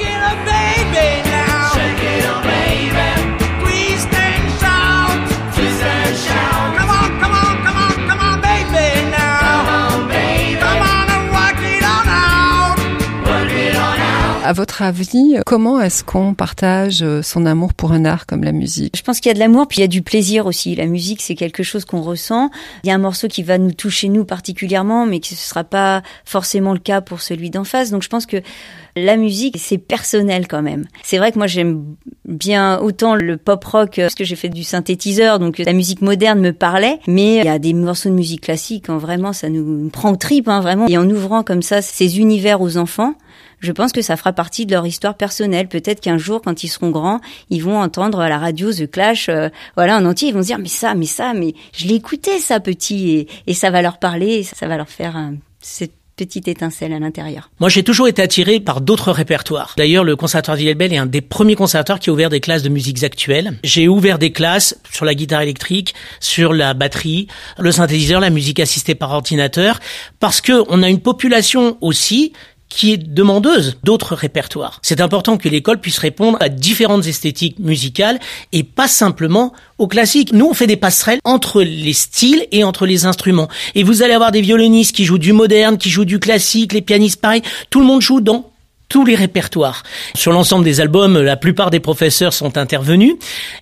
À 14.50 14.52
votre 14.52 14.82
avis, 14.82 15.36
comment 15.46 15.80
est-ce 15.80 16.02
qu'on 16.02 16.34
partage 16.34 17.04
son 17.22 17.46
amour 17.46 17.72
pour 17.72 17.92
un 17.92 18.04
art 18.04 18.26
comme 18.26 18.42
la 18.42 18.50
musique? 18.50 18.96
Je 18.96 19.02
pense 19.02 19.20
qu'il 19.20 19.28
y 19.28 19.30
a 19.30 19.34
de 19.34 19.38
l'amour, 19.38 19.68
puis 19.68 19.78
il 19.78 19.82
y 19.82 19.84
a 19.84 19.86
du 19.86 20.02
plaisir 20.02 20.46
aussi. 20.46 20.74
La 20.74 20.86
musique, 20.86 21.22
c'est 21.22 21.36
quelque 21.36 21.62
chose 21.62 21.84
qu'on 21.84 22.00
ressent. 22.00 22.50
Il 22.82 22.88
y 22.88 22.90
a 22.90 22.96
un 22.96 22.98
morceau 22.98 23.28
qui 23.28 23.44
va 23.44 23.58
nous 23.58 23.70
toucher 23.70 24.08
nous 24.08 24.24
particulièrement, 24.24 25.06
mais 25.06 25.20
qui 25.20 25.34
ne 25.34 25.38
sera 25.38 25.62
pas 25.62 26.02
forcément 26.24 26.72
le 26.72 26.80
cas 26.80 27.00
pour 27.00 27.20
celui 27.20 27.50
d'en 27.50 27.62
face. 27.62 27.92
Donc 27.92 28.02
je 28.02 28.08
pense 28.08 28.26
que 28.26 28.38
la 28.96 29.16
musique, 29.16 29.56
c'est 29.56 29.78
personnel 29.78 30.48
quand 30.48 30.62
même. 30.62 30.84
C'est 31.04 31.18
vrai 31.18 31.30
que 31.30 31.38
moi 31.38 31.46
j'aime 31.46 31.84
bien 32.24 32.80
autant 32.80 33.14
le 33.14 33.36
pop 33.36 33.62
rock 33.62 33.92
parce 33.98 34.16
que 34.16 34.24
j'ai 34.24 34.34
fait 34.34 34.48
du 34.48 34.64
synthétiseur, 34.64 35.38
donc 35.38 35.58
la 35.58 35.72
musique 35.72 36.02
moderne 36.02 36.40
me 36.40 36.52
parlait. 36.52 36.98
Mais 37.06 37.36
il 37.36 37.44
y 37.44 37.48
a 37.48 37.60
des 37.60 37.72
morceaux 37.72 38.08
de 38.08 38.14
musique 38.14 38.40
classique, 38.40 38.88
hein, 38.88 38.98
vraiment 38.98 39.32
ça 39.32 39.48
nous 39.48 39.90
prend 39.90 40.10
au 40.10 40.16
trip, 40.16 40.48
hein, 40.48 40.60
vraiment. 40.60 40.88
Et 40.88 40.98
en 40.98 41.08
ouvrant 41.08 41.44
comme 41.44 41.62
ça 41.62 41.82
ces 41.82 42.18
univers 42.18 42.60
aux 42.60 42.78
enfants, 42.78 43.14
je 43.60 43.72
pense 43.72 43.92
que 43.92 44.02
ça 44.02 44.16
fera 44.16 44.32
partie 44.32 44.66
de 44.66 44.72
leur 44.72 44.86
histoire 44.86 45.14
personnelle. 45.14 45.68
Peut-être 45.68 46.00
qu'un 46.00 46.18
jour, 46.18 46.42
quand 46.42 46.64
ils 46.64 46.68
seront 46.68 46.90
grands, 46.90 47.20
ils 47.50 47.62
vont 47.62 47.78
entendre 47.80 48.20
à 48.20 48.28
la 48.28 48.38
radio 48.38 48.72
The 48.72 48.90
Clash, 48.90 49.28
euh, 49.28 49.48
voilà, 49.76 49.96
en 49.96 50.04
entier, 50.04 50.28
ils 50.28 50.34
vont 50.34 50.42
se 50.42 50.48
dire 50.48 50.58
mais 50.58 50.68
ça, 50.68 50.94
mais 50.94 51.06
ça, 51.06 51.34
mais 51.34 51.54
je 51.76 51.86
l'ai 51.86 52.00
ça 52.40 52.60
petit 52.60 53.26
et, 53.46 53.54
ça 53.54 53.70
va 53.70 53.82
leur 53.82 53.98
parler, 53.98 54.42
ça, 54.42 54.66
va 54.66 54.76
leur 54.76 54.88
faire 54.88 55.16
un, 55.16 55.34
petite 56.20 56.48
étincelle 56.48 56.92
à 56.92 56.98
l'intérieur. 56.98 57.50
Moi, 57.60 57.70
j'ai 57.70 57.82
toujours 57.82 58.06
été 58.06 58.20
attiré 58.20 58.60
par 58.60 58.82
d'autres 58.82 59.10
répertoires. 59.10 59.72
D'ailleurs, 59.78 60.04
le 60.04 60.16
conservatoire 60.16 60.58
d'Illebel 60.58 60.92
est 60.92 60.98
un 60.98 61.06
des 61.06 61.22
premiers 61.22 61.54
conservatoires 61.54 61.98
qui 61.98 62.10
a 62.10 62.12
ouvert 62.12 62.28
des 62.28 62.40
classes 62.40 62.62
de 62.62 62.68
musiques 62.68 63.02
actuelles. 63.04 63.58
J'ai 63.64 63.88
ouvert 63.88 64.18
des 64.18 64.30
classes 64.30 64.76
sur 64.92 65.06
la 65.06 65.14
guitare 65.14 65.40
électrique, 65.40 65.94
sur 66.20 66.52
la 66.52 66.74
batterie, 66.74 67.26
le 67.58 67.72
synthétiseur, 67.72 68.20
la 68.20 68.28
musique 68.28 68.60
assistée 68.60 68.94
par 68.94 69.12
ordinateur, 69.12 69.80
parce 70.18 70.42
que 70.42 70.62
on 70.68 70.82
a 70.82 70.90
une 70.90 71.00
population 71.00 71.78
aussi 71.80 72.34
qui 72.70 72.92
est 72.92 72.96
demandeuse 72.96 73.76
d'autres 73.84 74.14
répertoires. 74.14 74.78
C'est 74.80 75.02
important 75.02 75.36
que 75.36 75.48
l'école 75.50 75.80
puisse 75.80 75.98
répondre 75.98 76.38
à 76.40 76.48
différentes 76.48 77.06
esthétiques 77.06 77.58
musicales 77.58 78.18
et 78.52 78.62
pas 78.62 78.88
simplement 78.88 79.52
aux 79.76 79.88
classiques. 79.88 80.32
Nous, 80.32 80.46
on 80.46 80.54
fait 80.54 80.66
des 80.66 80.76
passerelles 80.76 81.20
entre 81.24 81.62
les 81.62 81.92
styles 81.92 82.46
et 82.52 82.64
entre 82.64 82.86
les 82.86 83.04
instruments. 83.04 83.48
Et 83.74 83.82
vous 83.82 84.02
allez 84.02 84.14
avoir 84.14 84.32
des 84.32 84.40
violonistes 84.40 84.94
qui 84.94 85.04
jouent 85.04 85.18
du 85.18 85.32
moderne, 85.32 85.76
qui 85.76 85.90
jouent 85.90 86.04
du 86.04 86.18
classique, 86.18 86.72
les 86.72 86.80
pianistes 86.80 87.20
pareil. 87.20 87.42
Tout 87.68 87.80
le 87.80 87.86
monde 87.86 88.00
joue 88.00 88.20
dans 88.20 88.49
tous 88.90 89.06
les 89.06 89.14
répertoires. 89.14 89.84
Sur 90.14 90.32
l'ensemble 90.32 90.64
des 90.64 90.82
albums, 90.82 91.18
la 91.18 91.36
plupart 91.36 91.70
des 91.70 91.80
professeurs 91.80 92.34
sont 92.34 92.58
intervenus. 92.58 93.14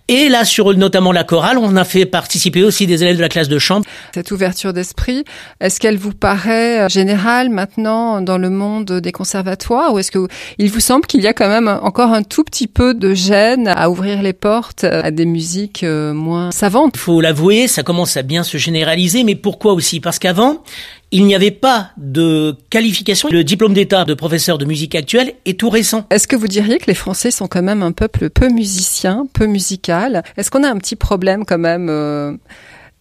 Et 0.09 0.29
là, 0.29 0.45
sur 0.45 0.75
notamment 0.75 1.13
la 1.13 1.23
chorale, 1.23 1.59
on 1.59 1.77
a 1.77 1.85
fait 1.85 2.07
participer 2.07 2.65
aussi 2.65 2.87
des 2.87 3.05
élèves 3.05 3.17
de 3.17 3.21
la 3.21 3.29
classe 3.29 3.49
de 3.49 3.59
chant. 3.59 3.83
Cette 4.15 4.31
ouverture 4.31 4.73
d'esprit, 4.73 5.25
est-ce 5.61 5.79
qu'elle 5.79 5.99
vous 5.99 6.15
paraît 6.15 6.81
euh, 6.81 6.89
générale 6.89 7.51
maintenant 7.51 8.23
dans 8.23 8.39
le 8.39 8.49
monde 8.49 8.91
des 8.91 9.13
conservatoires 9.13 9.93
ou 9.93 9.99
est-ce 9.99 10.11
que 10.11 10.27
il 10.57 10.71
vous 10.71 10.81
semble 10.81 11.07
qu'il 11.07 11.21
y 11.21 11.27
a 11.27 11.35
quand 11.35 11.49
même 11.49 11.69
encore 11.69 12.13
un 12.13 12.23
tout 12.23 12.43
petit 12.43 12.67
peu 12.67 12.95
de 12.95 13.13
gêne 13.13 13.69
à 13.69 13.91
ouvrir 13.91 14.23
les 14.23 14.33
portes 14.33 14.85
à 14.85 15.11
des 15.11 15.27
musiques 15.27 15.85
euh, 15.85 16.15
moins 16.15 16.51
savantes? 16.51 16.93
Il 16.95 17.01
faut 17.01 17.21
l'avouer, 17.21 17.69
ça 17.69 17.83
commence 17.83 18.17
à 18.17 18.23
bien 18.23 18.43
se 18.43 18.57
généraliser, 18.57 19.25
mais 19.25 19.35
pourquoi 19.35 19.75
aussi? 19.75 20.01
Parce 20.01 20.19
qu'avant, 20.19 20.63
il 21.11 21.25
n'y 21.25 21.35
avait 21.35 21.51
pas 21.51 21.91
de 21.97 22.57
qualification. 22.71 23.29
Le 23.31 23.45
diplôme 23.45 23.75
d'état 23.75 24.05
de 24.05 24.15
professeur 24.15 24.59
de 24.59 24.65
musique 24.65 24.95
actuelle 24.95 25.33
est 25.45 25.59
tout 25.59 25.71
récent. 25.71 26.07
Est-ce 26.11 26.29
que 26.29 26.37
vous 26.37 26.49
diriez 26.49 26.79
que 26.79 26.87
les 26.87 26.95
Français 26.95 27.31
sont 27.31 27.49
quand 27.49 27.63
même 27.63 27.83
un 27.83 27.93
peuple 27.93 28.31
peu 28.31 28.49
musicien, 28.49 29.27
peu 29.33 29.47
musical? 29.47 30.23
Est-ce 30.37 30.51
qu'on 30.51 30.65
a 30.65 30.69
un 30.69 30.77
petit 30.77 30.97
problème 30.97 31.45
quand 31.47 31.59
même 31.59 31.89
euh, 31.89 32.33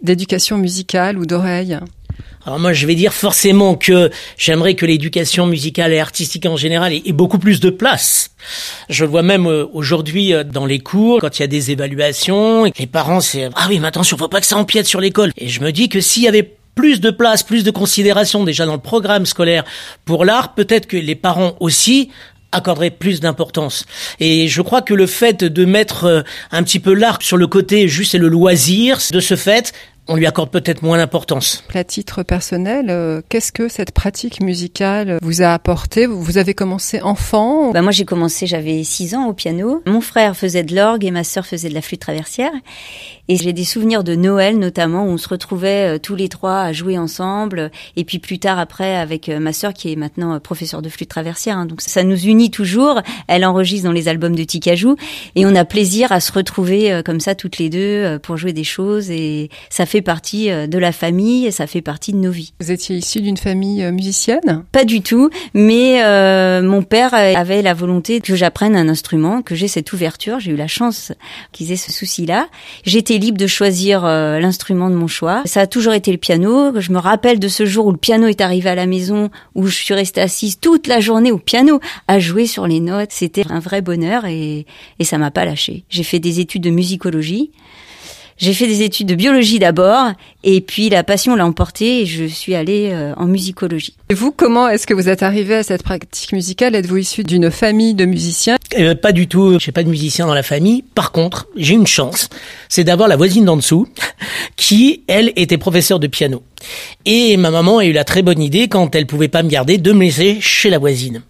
d'éducation 0.01 0.57
musicale 0.57 1.17
ou 1.17 1.25
d'oreille? 1.25 1.77
Alors 2.45 2.59
moi, 2.59 2.71
je 2.71 2.87
vais 2.87 2.95
dire 2.95 3.13
forcément 3.13 3.75
que 3.75 4.09
j'aimerais 4.37 4.75
que 4.75 4.85
l'éducation 4.85 5.47
musicale 5.47 5.91
et 5.91 5.99
artistique 5.99 6.45
en 6.45 6.55
général 6.55 6.93
ait, 6.93 7.11
beaucoup 7.11 7.39
plus 7.39 7.59
de 7.59 7.69
place. 7.69 8.31
Je 8.89 9.03
le 9.03 9.11
vois 9.11 9.21
même 9.21 9.47
euh, 9.47 9.65
aujourd'hui 9.73 10.33
euh, 10.33 10.45
dans 10.45 10.65
les 10.65 10.79
cours, 10.79 11.19
quand 11.19 11.39
il 11.39 11.41
y 11.41 11.43
a 11.43 11.47
des 11.47 11.71
évaluations, 11.71 12.63
les 12.63 12.87
parents 12.87 13.19
c'est 13.19 13.49
ah 13.53 13.65
oui, 13.67 13.79
mais 13.79 13.87
attention, 13.87 14.15
faut 14.15 14.29
pas 14.29 14.39
que 14.39 14.47
ça 14.47 14.55
empiète 14.55 14.87
sur 14.87 15.01
l'école. 15.01 15.31
Et 15.37 15.49
je 15.49 15.59
me 15.61 15.73
dis 15.73 15.89
que 15.89 15.99
s'il 15.99 16.23
y 16.23 16.27
avait 16.29 16.56
plus 16.77 17.01
de 17.01 17.09
place, 17.09 17.43
plus 17.43 17.65
de 17.65 17.71
considération 17.71 18.45
déjà 18.45 18.65
dans 18.65 18.75
le 18.75 18.79
programme 18.79 19.25
scolaire 19.25 19.65
pour 20.05 20.23
l'art, 20.23 20.53
peut-être 20.53 20.85
que 20.85 20.95
les 20.95 21.15
parents 21.15 21.55
aussi 21.59 22.09
accorderaient 22.53 22.91
plus 22.91 23.19
d'importance. 23.19 23.85
Et 24.19 24.47
je 24.47 24.61
crois 24.61 24.81
que 24.81 24.93
le 24.93 25.07
fait 25.07 25.43
de 25.43 25.65
mettre 25.65 26.05
euh, 26.05 26.21
un 26.51 26.63
petit 26.63 26.79
peu 26.79 26.93
l'art 26.93 27.17
sur 27.21 27.35
le 27.35 27.47
côté 27.47 27.87
juste 27.87 28.15
et 28.15 28.17
le 28.17 28.29
loisir, 28.29 28.99
de 29.11 29.19
ce 29.19 29.35
fait, 29.35 29.73
on 30.07 30.15
lui 30.15 30.25
accorde 30.25 30.49
peut-être 30.49 30.81
moins 30.81 30.97
d'importance. 30.97 31.63
À 31.73 31.83
titre 31.83 32.23
personnel, 32.23 32.87
euh, 32.89 33.21
qu'est-ce 33.29 33.51
que 33.51 33.67
cette 33.67 33.91
pratique 33.91 34.41
musicale 34.41 35.19
vous 35.21 35.41
a 35.41 35.53
apporté? 35.53 36.07
Vous 36.07 36.37
avez 36.37 36.53
commencé 36.53 37.01
enfant 37.01 37.71
bah 37.71 37.81
Moi 37.81 37.91
j'ai 37.91 38.05
commencé, 38.05 38.47
j'avais 38.47 38.83
6 38.83 39.13
ans 39.15 39.27
au 39.27 39.33
piano. 39.33 39.83
Mon 39.85 40.01
frère 40.01 40.35
faisait 40.35 40.63
de 40.63 40.75
l'orgue 40.75 41.05
et 41.05 41.11
ma 41.11 41.23
sœur 41.23 41.45
faisait 41.45 41.69
de 41.69 41.73
la 41.73 41.81
flûte 41.81 42.01
traversière. 42.01 42.51
Et 43.27 43.35
j'ai 43.35 43.53
des 43.53 43.65
souvenirs 43.65 44.03
de 44.03 44.15
Noël 44.15 44.57
notamment 44.57 45.03
où 45.03 45.09
on 45.09 45.17
se 45.17 45.27
retrouvait 45.27 45.97
euh, 45.97 45.99
tous 45.99 46.15
les 46.15 46.29
trois 46.29 46.61
à 46.61 46.73
jouer 46.73 46.97
ensemble. 46.97 47.69
Et 47.95 48.03
puis 48.03 48.19
plus 48.19 48.39
tard 48.39 48.57
après 48.57 48.95
avec 48.95 49.29
euh, 49.29 49.39
ma 49.39 49.53
sœur 49.53 49.73
qui 49.73 49.91
est 49.91 49.95
maintenant 49.95 50.39
professeure 50.39 50.81
de 50.81 50.89
flûte 50.89 51.09
traversière. 51.09 51.57
Hein. 51.57 51.65
Donc 51.65 51.81
ça 51.81 52.03
nous 52.03 52.25
unit 52.25 52.49
toujours. 52.49 53.01
Elle 53.27 53.45
enregistre 53.45 53.85
dans 53.85 53.93
les 53.93 54.07
albums 54.07 54.35
de 54.35 54.43
Tikajou 54.43 54.95
et 55.35 55.45
on 55.45 55.53
a 55.53 55.65
plaisir 55.65 56.11
à 56.11 56.21
se 56.21 56.31
retrouver 56.31 57.01
comme 57.05 57.19
ça 57.19 57.35
toutes 57.35 57.59
les 57.59 57.69
deux 57.69 58.17
pour 58.23 58.37
jouer 58.37 58.53
des 58.53 58.63
choses 58.63 59.11
et 59.11 59.49
ça 59.69 59.85
fait 59.85 59.96
partie 60.01 60.49
euh, 60.49 60.67
de 60.67 60.77
la 60.77 60.91
famille 60.91 61.45
et 61.45 61.51
ça 61.51 61.67
fait 61.67 61.81
partie 61.81 62.13
de 62.13 62.17
nos 62.17 62.31
vies. 62.31 62.53
Vous 62.59 62.71
étiez 62.71 62.97
issu 62.97 63.21
d'une 63.21 63.37
famille 63.37 63.83
euh, 63.83 63.91
musicienne? 63.91 64.63
Pas 64.71 64.85
du 64.85 65.01
tout, 65.01 65.29
mais 65.53 66.03
euh, 66.03 66.61
mon 66.61 66.83
père 66.83 67.13
avait 67.13 67.61
la 67.61 67.73
volonté 67.73 68.21
que 68.21 68.35
j'apprenne 68.35 68.75
un 68.75 68.89
instrument, 68.89 69.41
que 69.41 69.55
j'ai 69.55 69.67
cette 69.67 69.93
ouverture. 69.93 70.39
J'ai 70.39 70.51
eu 70.51 70.55
la 70.55 70.67
chance 70.67 71.11
qu'ils 71.51 71.71
aient 71.71 71.75
ce 71.77 71.91
souci-là. 71.91 72.47
J'étais 72.83 73.17
libre 73.17 73.37
de 73.37 73.47
choisir 73.47 74.03
l'instrument 74.03 74.89
de 74.89 74.95
mon 74.95 75.07
choix. 75.07 75.41
Ça 75.45 75.61
a 75.61 75.67
toujours 75.67 75.93
été 75.93 76.11
le 76.11 76.17
piano. 76.17 76.79
Je 76.79 76.91
me 76.91 76.99
rappelle 76.99 77.39
de 77.39 77.47
ce 77.47 77.65
jour 77.65 77.87
où 77.87 77.91
le 77.91 77.97
piano 77.97 78.27
est 78.27 78.41
arrivé 78.41 78.69
à 78.69 78.75
la 78.75 78.85
maison, 78.85 79.29
où 79.55 79.67
je 79.67 79.75
suis 79.75 79.93
restée 79.93 80.21
assise 80.21 80.59
toute 80.59 80.87
la 80.87 80.99
journée 80.99 81.31
au 81.31 81.37
piano 81.37 81.79
à 82.07 82.19
jouer 82.19 82.47
sur 82.47 82.67
les 82.67 82.79
notes. 82.79 83.11
C'était 83.11 83.45
un 83.49 83.59
vrai 83.59 83.81
bonheur 83.81 84.25
et, 84.25 84.65
et 84.99 85.03
ça 85.03 85.17
m'a 85.17 85.31
pas 85.31 85.45
lâché. 85.45 85.83
J'ai 85.89 86.03
fait 86.03 86.19
des 86.19 86.39
études 86.39 86.63
de 86.63 86.69
musicologie. 86.69 87.51
J'ai 88.37 88.53
fait 88.53 88.67
des 88.67 88.83
études 88.83 89.07
de 89.07 89.15
biologie 89.15 89.57
d'abord, 89.57 90.11
et 90.43 90.61
puis 90.61 90.89
la 90.89 91.03
passion 91.03 91.35
l'a 91.35 91.45
emporté 91.45 92.01
et 92.01 92.05
je 92.05 92.25
suis 92.25 92.53
allée 92.53 92.89
euh, 92.91 93.13
en 93.17 93.25
musicologie. 93.25 93.95
Et 94.09 94.13
vous, 94.13 94.31
comment 94.31 94.69
est-ce 94.69 94.85
que 94.85 94.93
vous 94.93 95.09
êtes 95.09 95.23
arrivé 95.23 95.55
à 95.55 95.63
cette 95.63 95.81
pratique 95.81 96.33
musicale? 96.33 96.75
Êtes-vous 96.75 96.97
issu 96.97 97.23
d'une 97.23 97.49
famille 97.49 97.95
de 97.95 98.05
musiciens? 98.05 98.57
Euh, 98.77 98.93
Pas 98.93 99.11
du 99.11 99.27
tout, 99.27 99.57
j'ai 99.59 99.71
pas 99.71 99.83
de 99.83 99.89
musicien 99.89 100.27
dans 100.27 100.35
la 100.35 100.43
famille. 100.43 100.83
Par 100.93 101.11
contre, 101.11 101.47
j'ai 101.55 101.73
une 101.73 101.87
chance, 101.87 102.29
c'est 102.69 102.83
d'avoir 102.83 103.09
la 103.09 103.15
voisine 103.15 103.45
d'en 103.45 103.57
dessous, 103.57 103.87
qui, 104.55 105.01
elle, 105.07 105.33
était 105.35 105.57
professeure 105.57 105.99
de 105.99 106.07
piano. 106.07 106.43
Et 107.05 107.37
ma 107.37 107.49
maman 107.49 107.79
a 107.79 107.85
eu 107.85 107.91
la 107.91 108.03
très 108.03 108.21
bonne 108.21 108.41
idée, 108.41 108.67
quand 108.67 108.93
elle 108.93 109.07
pouvait 109.07 109.29
pas 109.29 109.41
me 109.41 109.49
garder, 109.49 109.79
de 109.79 109.91
me 109.91 110.03
laisser 110.03 110.37
chez 110.41 110.69
la 110.69 110.77
voisine. 110.77 111.23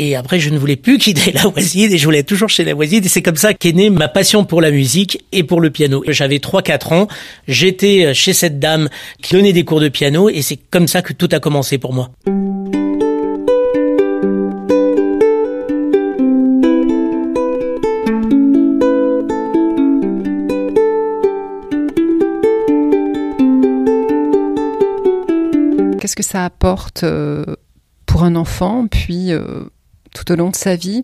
Et 0.00 0.14
après, 0.14 0.38
je 0.38 0.50
ne 0.50 0.58
voulais 0.58 0.76
plus 0.76 0.96
quitter 0.98 1.32
la 1.32 1.42
voisine 1.48 1.92
et 1.92 1.98
je 1.98 2.04
voulais 2.04 2.22
toujours 2.22 2.48
chez 2.48 2.62
la 2.62 2.72
voisine. 2.72 3.04
Et 3.04 3.08
c'est 3.08 3.20
comme 3.20 3.34
ça 3.34 3.52
qu'est 3.52 3.72
née 3.72 3.90
ma 3.90 4.06
passion 4.06 4.44
pour 4.44 4.60
la 4.60 4.70
musique 4.70 5.24
et 5.32 5.42
pour 5.42 5.60
le 5.60 5.70
piano. 5.70 6.04
J'avais 6.06 6.38
3-4 6.38 6.94
ans. 6.94 7.08
J'étais 7.48 8.14
chez 8.14 8.32
cette 8.32 8.60
dame 8.60 8.88
qui 9.20 9.34
donnait 9.34 9.52
des 9.52 9.64
cours 9.64 9.80
de 9.80 9.88
piano 9.88 10.28
et 10.28 10.40
c'est 10.40 10.56
comme 10.70 10.86
ça 10.86 11.02
que 11.02 11.12
tout 11.12 11.28
a 11.32 11.40
commencé 11.40 11.78
pour 11.78 11.92
moi. 11.92 12.12
Qu'est-ce 26.00 26.14
que 26.14 26.22
ça 26.22 26.44
apporte 26.44 27.02
euh, 27.02 27.44
pour 28.06 28.22
un 28.22 28.36
enfant, 28.36 28.86
puis 28.86 29.32
euh, 29.32 29.64
tout 30.14 30.30
au 30.32 30.36
long 30.36 30.50
de 30.50 30.56
sa 30.56 30.76
vie 30.76 31.02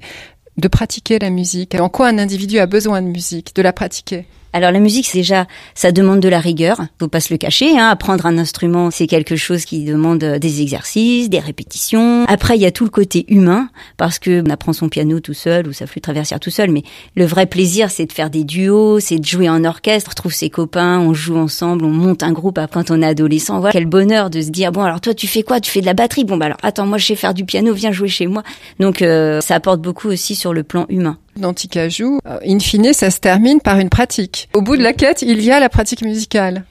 de 0.57 0.69
pratiquer 0.69 1.19
la 1.19 1.31
musique. 1.31 1.75
En 1.75 1.89
quoi 1.89 2.09
un 2.09 2.19
individu 2.19 2.59
a 2.59 2.67
besoin 2.67 3.03
de 3.03 3.09
musique, 3.09 3.55
de 3.57 3.63
la 3.63 3.73
pratiquer? 3.73 4.27
Alors 4.55 4.71
la 4.71 4.79
musique, 4.79 5.07
c'est 5.07 5.19
déjà, 5.19 5.47
ça 5.75 5.91
demande 5.91 6.21
de 6.21 6.29
la 6.29 6.39
rigueur. 6.39 6.81
Faut 7.01 7.09
pas 7.09 7.19
se 7.19 7.35
le 7.35 7.39
cacher. 7.39 7.77
Hein. 7.77 7.89
Apprendre 7.89 8.25
un 8.25 8.39
instrument, 8.39 8.93
c'est 8.93 9.09
quelque 9.09 9.35
chose 9.35 9.65
qui 9.65 9.85
demande 9.85 10.25
des 10.25 10.63
exercices, 10.63 11.29
des 11.29 11.41
répétitions. 11.41 12.25
Après, 12.29 12.57
il 12.57 12.63
y 12.63 12.67
a 12.67 12.71
tout 12.71 12.85
le 12.85 12.91
côté 12.91 13.25
humain, 13.27 13.69
parce 13.97 14.21
que 14.21 14.45
on 14.47 14.51
apprend 14.51 14.73
son 14.73 14.89
piano 14.89 15.19
tout 15.19 15.35
seul 15.35 15.67
ou 15.67 15.73
sa 15.73 15.89
flûte 15.89 16.05
traversière 16.05 16.39
tout 16.39 16.51
seul. 16.51 16.71
Mais 16.71 16.85
le 17.17 17.27
vrai 17.27 17.47
plaisir, 17.47 17.91
c'est 17.91 18.07
de 18.07 18.13
faire 18.13 18.31
des 18.31 18.45
duos, 18.45 19.01
c'est 19.01 19.19
de 19.19 19.25
jouer 19.25 19.49
en 19.49 19.65
orchestre, 19.65 20.11
on 20.11 20.13
retrouve 20.13 20.33
ses 20.33 20.51
copains, 20.51 21.01
on 21.01 21.15
joue 21.15 21.37
ensemble, 21.37 21.85
on 21.85 21.91
monte 21.91 22.23
un 22.23 22.31
groupe. 22.31 22.61
Quand 22.73 22.93
on 22.93 23.03
est 23.03 23.07
adolescent, 23.07 23.59
voilà 23.59 23.73
quel 23.73 23.87
bonheur 23.87 24.31
de 24.31 24.41
se 24.41 24.51
dire 24.51 24.71
bon 24.71 24.83
alors 24.83 25.01
toi 25.01 25.15
tu 25.15 25.27
fais 25.27 25.43
quoi? 25.43 25.59
Tu 25.59 25.73
fais 25.73 25.81
de 25.81 25.87
la 25.87 25.95
batterie? 25.95 26.25
Bon 26.25 26.37
bah 26.37 26.47
alors 26.47 26.59
attends 26.63 26.87
moi 26.87 26.99
je 26.99 27.07
sais 27.07 27.17
faire 27.17 27.35
du 27.35 27.45
piano, 27.45 27.75
viens 27.75 27.91
jouer 27.91 28.07
chez 28.07 28.29
moi. 28.29 28.45
Donc 28.79 29.03
euh, 29.03 29.41
ça 29.41 29.57
apporte 29.57 29.81
beaucoup 29.81 30.09
aussi 30.09 30.37
sur 30.37 30.55
le 30.55 30.63
plan 30.63 30.87
humain. 30.89 31.19
Dans 31.37 31.53
Tikajou, 31.53 32.21
euh, 32.26 32.38
in 32.47 32.59
fine, 32.61 32.93
ça 32.93 33.11
se 33.11 33.19
termine 33.19 33.61
par 33.61 33.79
une 33.79 33.88
pratique. 33.88 34.49
Au 34.55 34.62
bout 34.62 34.76
de 34.76 34.83
la 34.83 34.93
quête, 34.93 35.23
il 35.23 35.43
y 35.43 35.50
a 35.50 35.59
la 35.59 35.69
pratique 35.69 36.03
musicale. 36.03 36.64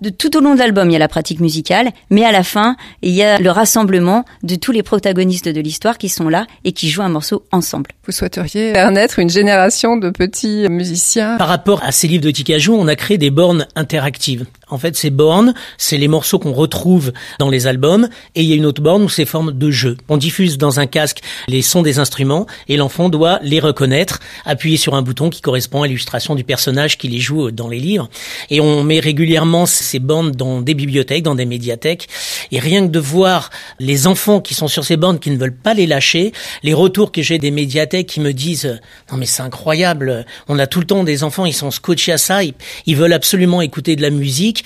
De, 0.00 0.10
tout 0.10 0.36
au 0.36 0.40
long 0.40 0.54
de 0.54 0.58
l'album, 0.58 0.88
il 0.90 0.92
y 0.92 0.96
a 0.96 1.00
la 1.00 1.08
pratique 1.08 1.40
musicale, 1.40 1.90
mais 2.10 2.24
à 2.24 2.32
la 2.32 2.42
fin, 2.42 2.76
il 3.02 3.10
y 3.10 3.22
a 3.22 3.38
le 3.38 3.50
rassemblement 3.50 4.24
de 4.42 4.54
tous 4.54 4.72
les 4.72 4.82
protagonistes 4.82 5.48
de 5.48 5.60
l'histoire 5.60 5.98
qui 5.98 6.08
sont 6.08 6.28
là 6.28 6.46
et 6.64 6.72
qui 6.72 6.88
jouent 6.88 7.02
un 7.02 7.08
morceau 7.08 7.44
ensemble. 7.50 7.90
Vous 8.06 8.12
souhaiteriez 8.12 8.72
faire 8.72 8.90
naître 8.90 9.18
une 9.18 9.30
génération 9.30 9.96
de 9.96 10.10
petits 10.10 10.68
musiciens? 10.68 11.36
Par 11.38 11.48
rapport 11.48 11.82
à 11.82 11.90
ces 11.90 12.06
livres 12.06 12.24
de 12.24 12.30
Tikajou, 12.30 12.74
on 12.74 12.86
a 12.86 12.96
créé 12.96 13.18
des 13.18 13.30
bornes 13.30 13.66
interactives. 13.74 14.46
En 14.68 14.78
fait, 14.78 14.96
ces 14.96 15.10
bornes, 15.10 15.54
c'est 15.76 15.98
les 15.98 16.08
morceaux 16.08 16.38
qu'on 16.38 16.52
retrouve 16.52 17.12
dans 17.38 17.50
les 17.50 17.66
albums, 17.66 18.08
et 18.34 18.42
il 18.42 18.48
y 18.48 18.52
a 18.52 18.56
une 18.56 18.66
autre 18.66 18.82
borne 18.82 19.02
où 19.02 19.08
c'est 19.08 19.24
forme 19.24 19.52
de 19.52 19.70
jeu. 19.70 19.96
On 20.08 20.16
diffuse 20.16 20.58
dans 20.58 20.80
un 20.80 20.86
casque 20.86 21.20
les 21.48 21.62
sons 21.62 21.82
des 21.82 21.98
instruments, 21.98 22.46
et 22.68 22.76
l'enfant 22.76 23.08
doit 23.08 23.38
les 23.42 23.60
reconnaître, 23.60 24.20
appuyer 24.44 24.76
sur 24.76 24.94
un 24.94 25.02
bouton 25.02 25.30
qui 25.30 25.40
correspond 25.40 25.82
à 25.82 25.86
l'illustration 25.86 26.34
du 26.34 26.44
personnage 26.44 26.98
qui 26.98 27.08
les 27.08 27.20
joue 27.20 27.50
dans 27.50 27.68
les 27.68 27.80
livres. 27.80 28.08
Et 28.50 28.60
on 28.60 28.82
met 28.84 29.00
régulièrement 29.00 29.63
ces 29.66 29.98
bornes 29.98 30.32
dans 30.32 30.60
des 30.60 30.74
bibliothèques, 30.74 31.22
dans 31.22 31.34
des 31.34 31.46
médiathèques. 31.46 32.08
Et 32.50 32.58
rien 32.58 32.86
que 32.86 32.92
de 32.92 32.98
voir 32.98 33.50
les 33.78 34.06
enfants 34.06 34.40
qui 34.40 34.54
sont 34.54 34.68
sur 34.68 34.84
ces 34.84 34.96
bornes, 34.96 35.18
qui 35.18 35.30
ne 35.30 35.36
veulent 35.36 35.56
pas 35.56 35.74
les 35.74 35.86
lâcher, 35.86 36.32
les 36.62 36.74
retours 36.74 37.12
que 37.12 37.22
j'ai 37.22 37.38
des 37.38 37.50
médiathèques 37.50 38.06
qui 38.06 38.20
me 38.20 38.32
disent 38.32 38.80
non 39.10 39.16
mais 39.16 39.26
c'est 39.26 39.42
incroyable, 39.42 40.26
on 40.48 40.58
a 40.58 40.66
tout 40.66 40.80
le 40.80 40.86
temps 40.86 41.04
des 41.04 41.24
enfants, 41.24 41.46
ils 41.46 41.54
sont 41.54 41.70
scotchés 41.70 42.12
à 42.12 42.18
ça, 42.18 42.40
ils, 42.42 42.96
veulent 42.96 43.12
absolument 43.12 43.62
écouter 43.62 43.96
de 43.96 44.02
la 44.02 44.10
musique. 44.10 44.64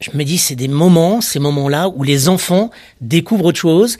Je 0.00 0.10
me 0.14 0.24
dis 0.24 0.38
c'est 0.38 0.56
des 0.56 0.68
moments, 0.68 1.20
ces 1.20 1.38
moments-là 1.38 1.88
où 1.88 2.02
les 2.02 2.28
enfants 2.28 2.70
découvrent 3.00 3.46
autre 3.46 3.58
chose, 3.58 3.98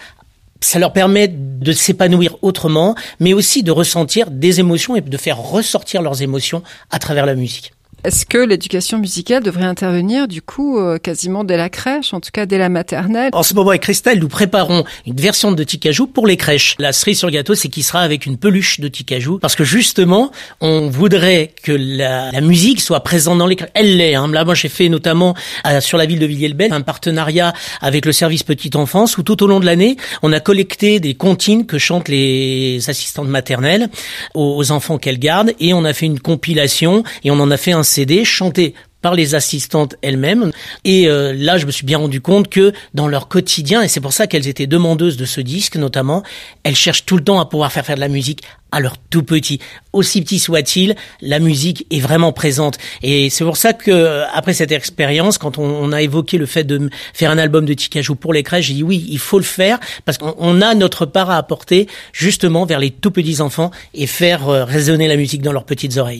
ça 0.61 0.79
leur 0.79 0.93
permet 0.93 1.29
de 1.29 1.73
s'épanouir 1.73 2.37
autrement, 2.43 2.95
mais 3.21 3.33
aussi 3.33 3.63
de 3.63 3.71
ressentir 3.71 4.31
des 4.31 4.61
émotions 4.61 4.97
et 4.97 5.01
de 5.01 5.17
faire 5.17 5.39
ressortir 5.39 6.03
leurs 6.03 6.23
émotions 6.23 6.63
à 6.91 6.99
travers 6.99 7.27
la 7.27 7.35
musique. 7.35 7.73
Est-ce 8.05 8.27
que 8.27 8.37
l'éducation 8.37 8.99
musicale 8.99 9.43
devrait 9.43 9.65
intervenir 9.65 10.29
du 10.29 10.43
coup 10.43 10.79
euh, 10.79 10.99
quasiment 10.99 11.43
dès 11.43 11.57
la 11.57 11.71
crèche, 11.71 12.13
en 12.13 12.21
tout 12.21 12.29
cas 12.31 12.45
dès 12.45 12.59
la 12.59 12.69
maternelle? 12.69 13.31
En 13.33 13.43
ce 13.43 13.55
moment 13.55 13.71
avec 13.71 13.81
Christelle, 13.81 14.19
nous 14.19 14.29
préparons 14.29 14.85
une 15.07 15.17
version 15.17 15.53
de 15.53 15.65
Tikajou 15.65 16.07
pour 16.07 16.27
les 16.27 16.37
crèches. 16.37 16.75
La 16.79 16.93
cerise 16.93 17.17
sur 17.17 17.29
le 17.29 17.33
gâteau, 17.33 17.55
c'est 17.55 17.69
qu'il 17.69 17.83
sera 17.83 18.01
avec 18.01 18.27
une 18.27 18.37
peluche 18.37 18.79
de 18.79 18.89
Tikajou, 18.89 19.39
parce 19.39 19.57
que 19.57 19.65
justement, 19.65 20.33
on 20.61 20.91
voudrait 20.91 21.53
que 21.63 21.73
la, 21.73 22.31
la 22.31 22.43
musique 22.43 22.83
soit 22.83 23.01
présente 23.01 23.39
dans 23.39 23.47
les 23.47 23.57
crèches. 23.57 23.71
Elle 23.73 23.97
l'est. 23.97 24.15
Hein. 24.15 24.29
Là, 24.29 24.45
moi, 24.45 24.55
j'ai 24.55 24.69
fait 24.69 24.91
notamment 24.91 25.35
euh, 25.67 25.81
sur 25.81 25.97
la 25.97 26.05
ville 26.05 26.19
de 26.19 26.27
Villiers-le-Bel 26.27 26.75
un 26.75 26.83
partenariat 26.83 27.55
avec 27.81 28.05
le 28.05 28.13
service 28.13 28.43
petite 28.43 28.77
enfance, 28.77 29.17
où 29.17 29.23
tout 29.23 29.43
au 29.43 29.47
long 29.47 29.61
de 29.61 29.65
l'année, 29.65 29.97
on 30.23 30.31
a 30.35 30.41
collecté 30.41 31.01
des 31.01 31.15
comptines 31.15 31.65
que 31.65 31.79
chantent 31.79 32.09
les 32.09 32.81
assistantes 32.87 33.29
maternelles 33.29 33.89
aux 34.35 34.73
enfants 34.73 34.99
qu'elles 34.99 35.19
gardent, 35.19 35.55
et 35.59 35.73
on 35.73 35.87
a 35.87 35.95
fait 35.95 36.05
une 36.05 36.21
compilation 36.21 37.03
et 37.23 37.31
on 37.31 37.41
en 37.41 37.51
a 37.51 37.57
fait 37.57 37.73
un 37.73 37.83
CD 37.95 38.25
chanté 38.25 38.75
par 39.05 39.15
les 39.15 39.35
assistantes 39.35 39.97
elles-mêmes. 40.01 40.51
Et 40.87 41.09
euh, 41.09 41.35
là, 41.37 41.59
je 41.59 41.67
me 41.67 41.71
suis 41.71 41.85
bien 41.85 41.99
rendu 41.99 42.23
compte 42.23 42.49
que 42.49 42.73
dans 42.95 43.07
leur 43.07 43.29
quotidien, 43.29 43.83
et 43.83 43.89
c'est 43.89 44.01
pour 44.01 44.15
ça 44.15 44.27
qu'elles 44.27 44.49
étaient 44.49 44.67
demandeuses 44.67 45.19
de 45.19 45.27
ce 45.27 45.43
disque 45.43 45.77
notamment, 45.77 46.23
elles 46.63 46.75
cherchent 46.75 47.05
tout 47.05 47.19
le 47.19 47.23
temps 47.23 47.39
à 47.39 47.45
pouvoir 47.45 47.71
faire 47.71 47.85
faire 47.85 47.97
de 47.97 48.01
la 48.01 48.09
musique 48.09 48.41
à 48.73 48.81
leur 48.81 48.97
tout 48.99 49.23
petit. 49.23 49.61
Aussi 49.93 50.23
petit 50.23 50.39
soit-il, 50.39 50.97
la 51.21 51.39
musique 51.39 51.87
est 51.91 52.01
vraiment 52.01 52.33
présente. 52.33 52.79
Et 53.03 53.31
c'est 53.31 53.45
pour 53.45 53.57
ça 53.57 53.73
que 53.73 53.91
euh, 53.91 54.27
après 54.33 54.53
cette 54.53 54.73
expérience, 54.73 55.39
quand 55.39 55.59
on, 55.59 55.93
a 55.93 56.03
évoqué 56.03 56.39
le 56.39 56.47
fait 56.47 56.65
de 56.65 56.91
faire 57.13 57.31
un 57.31 57.39
album 57.39 57.67
de 57.67 57.75
Tikajou 57.75 58.17
pour 58.17 58.33
les 58.33 58.43
crèches, 58.43 58.67
j'ai 58.67 58.75
dit 58.75 58.83
oui, 58.83 59.07
il 59.09 59.19
faut 59.19 59.39
le 59.39 59.45
faire 59.45 59.79
parce 60.07 60.19
qu'on 60.19 60.61
a 60.61 60.75
notre 60.75 61.07
part 61.07 61.31
à 61.31 61.37
apporter 61.37 61.87
justement 62.13 62.65
vers 62.65 62.81
les 62.81 62.91
tout 62.91 63.13
petits 63.13 63.41
enfants 63.41 63.71
et 63.93 64.09
faire 64.09 64.49
euh, 64.49 64.65
résonner 64.65 65.07
la 65.07 65.17
musique 65.17 65.43
dans 65.43 65.53
leurs 65.53 65.67
petites 65.67 65.97
oreilles. 65.99 66.13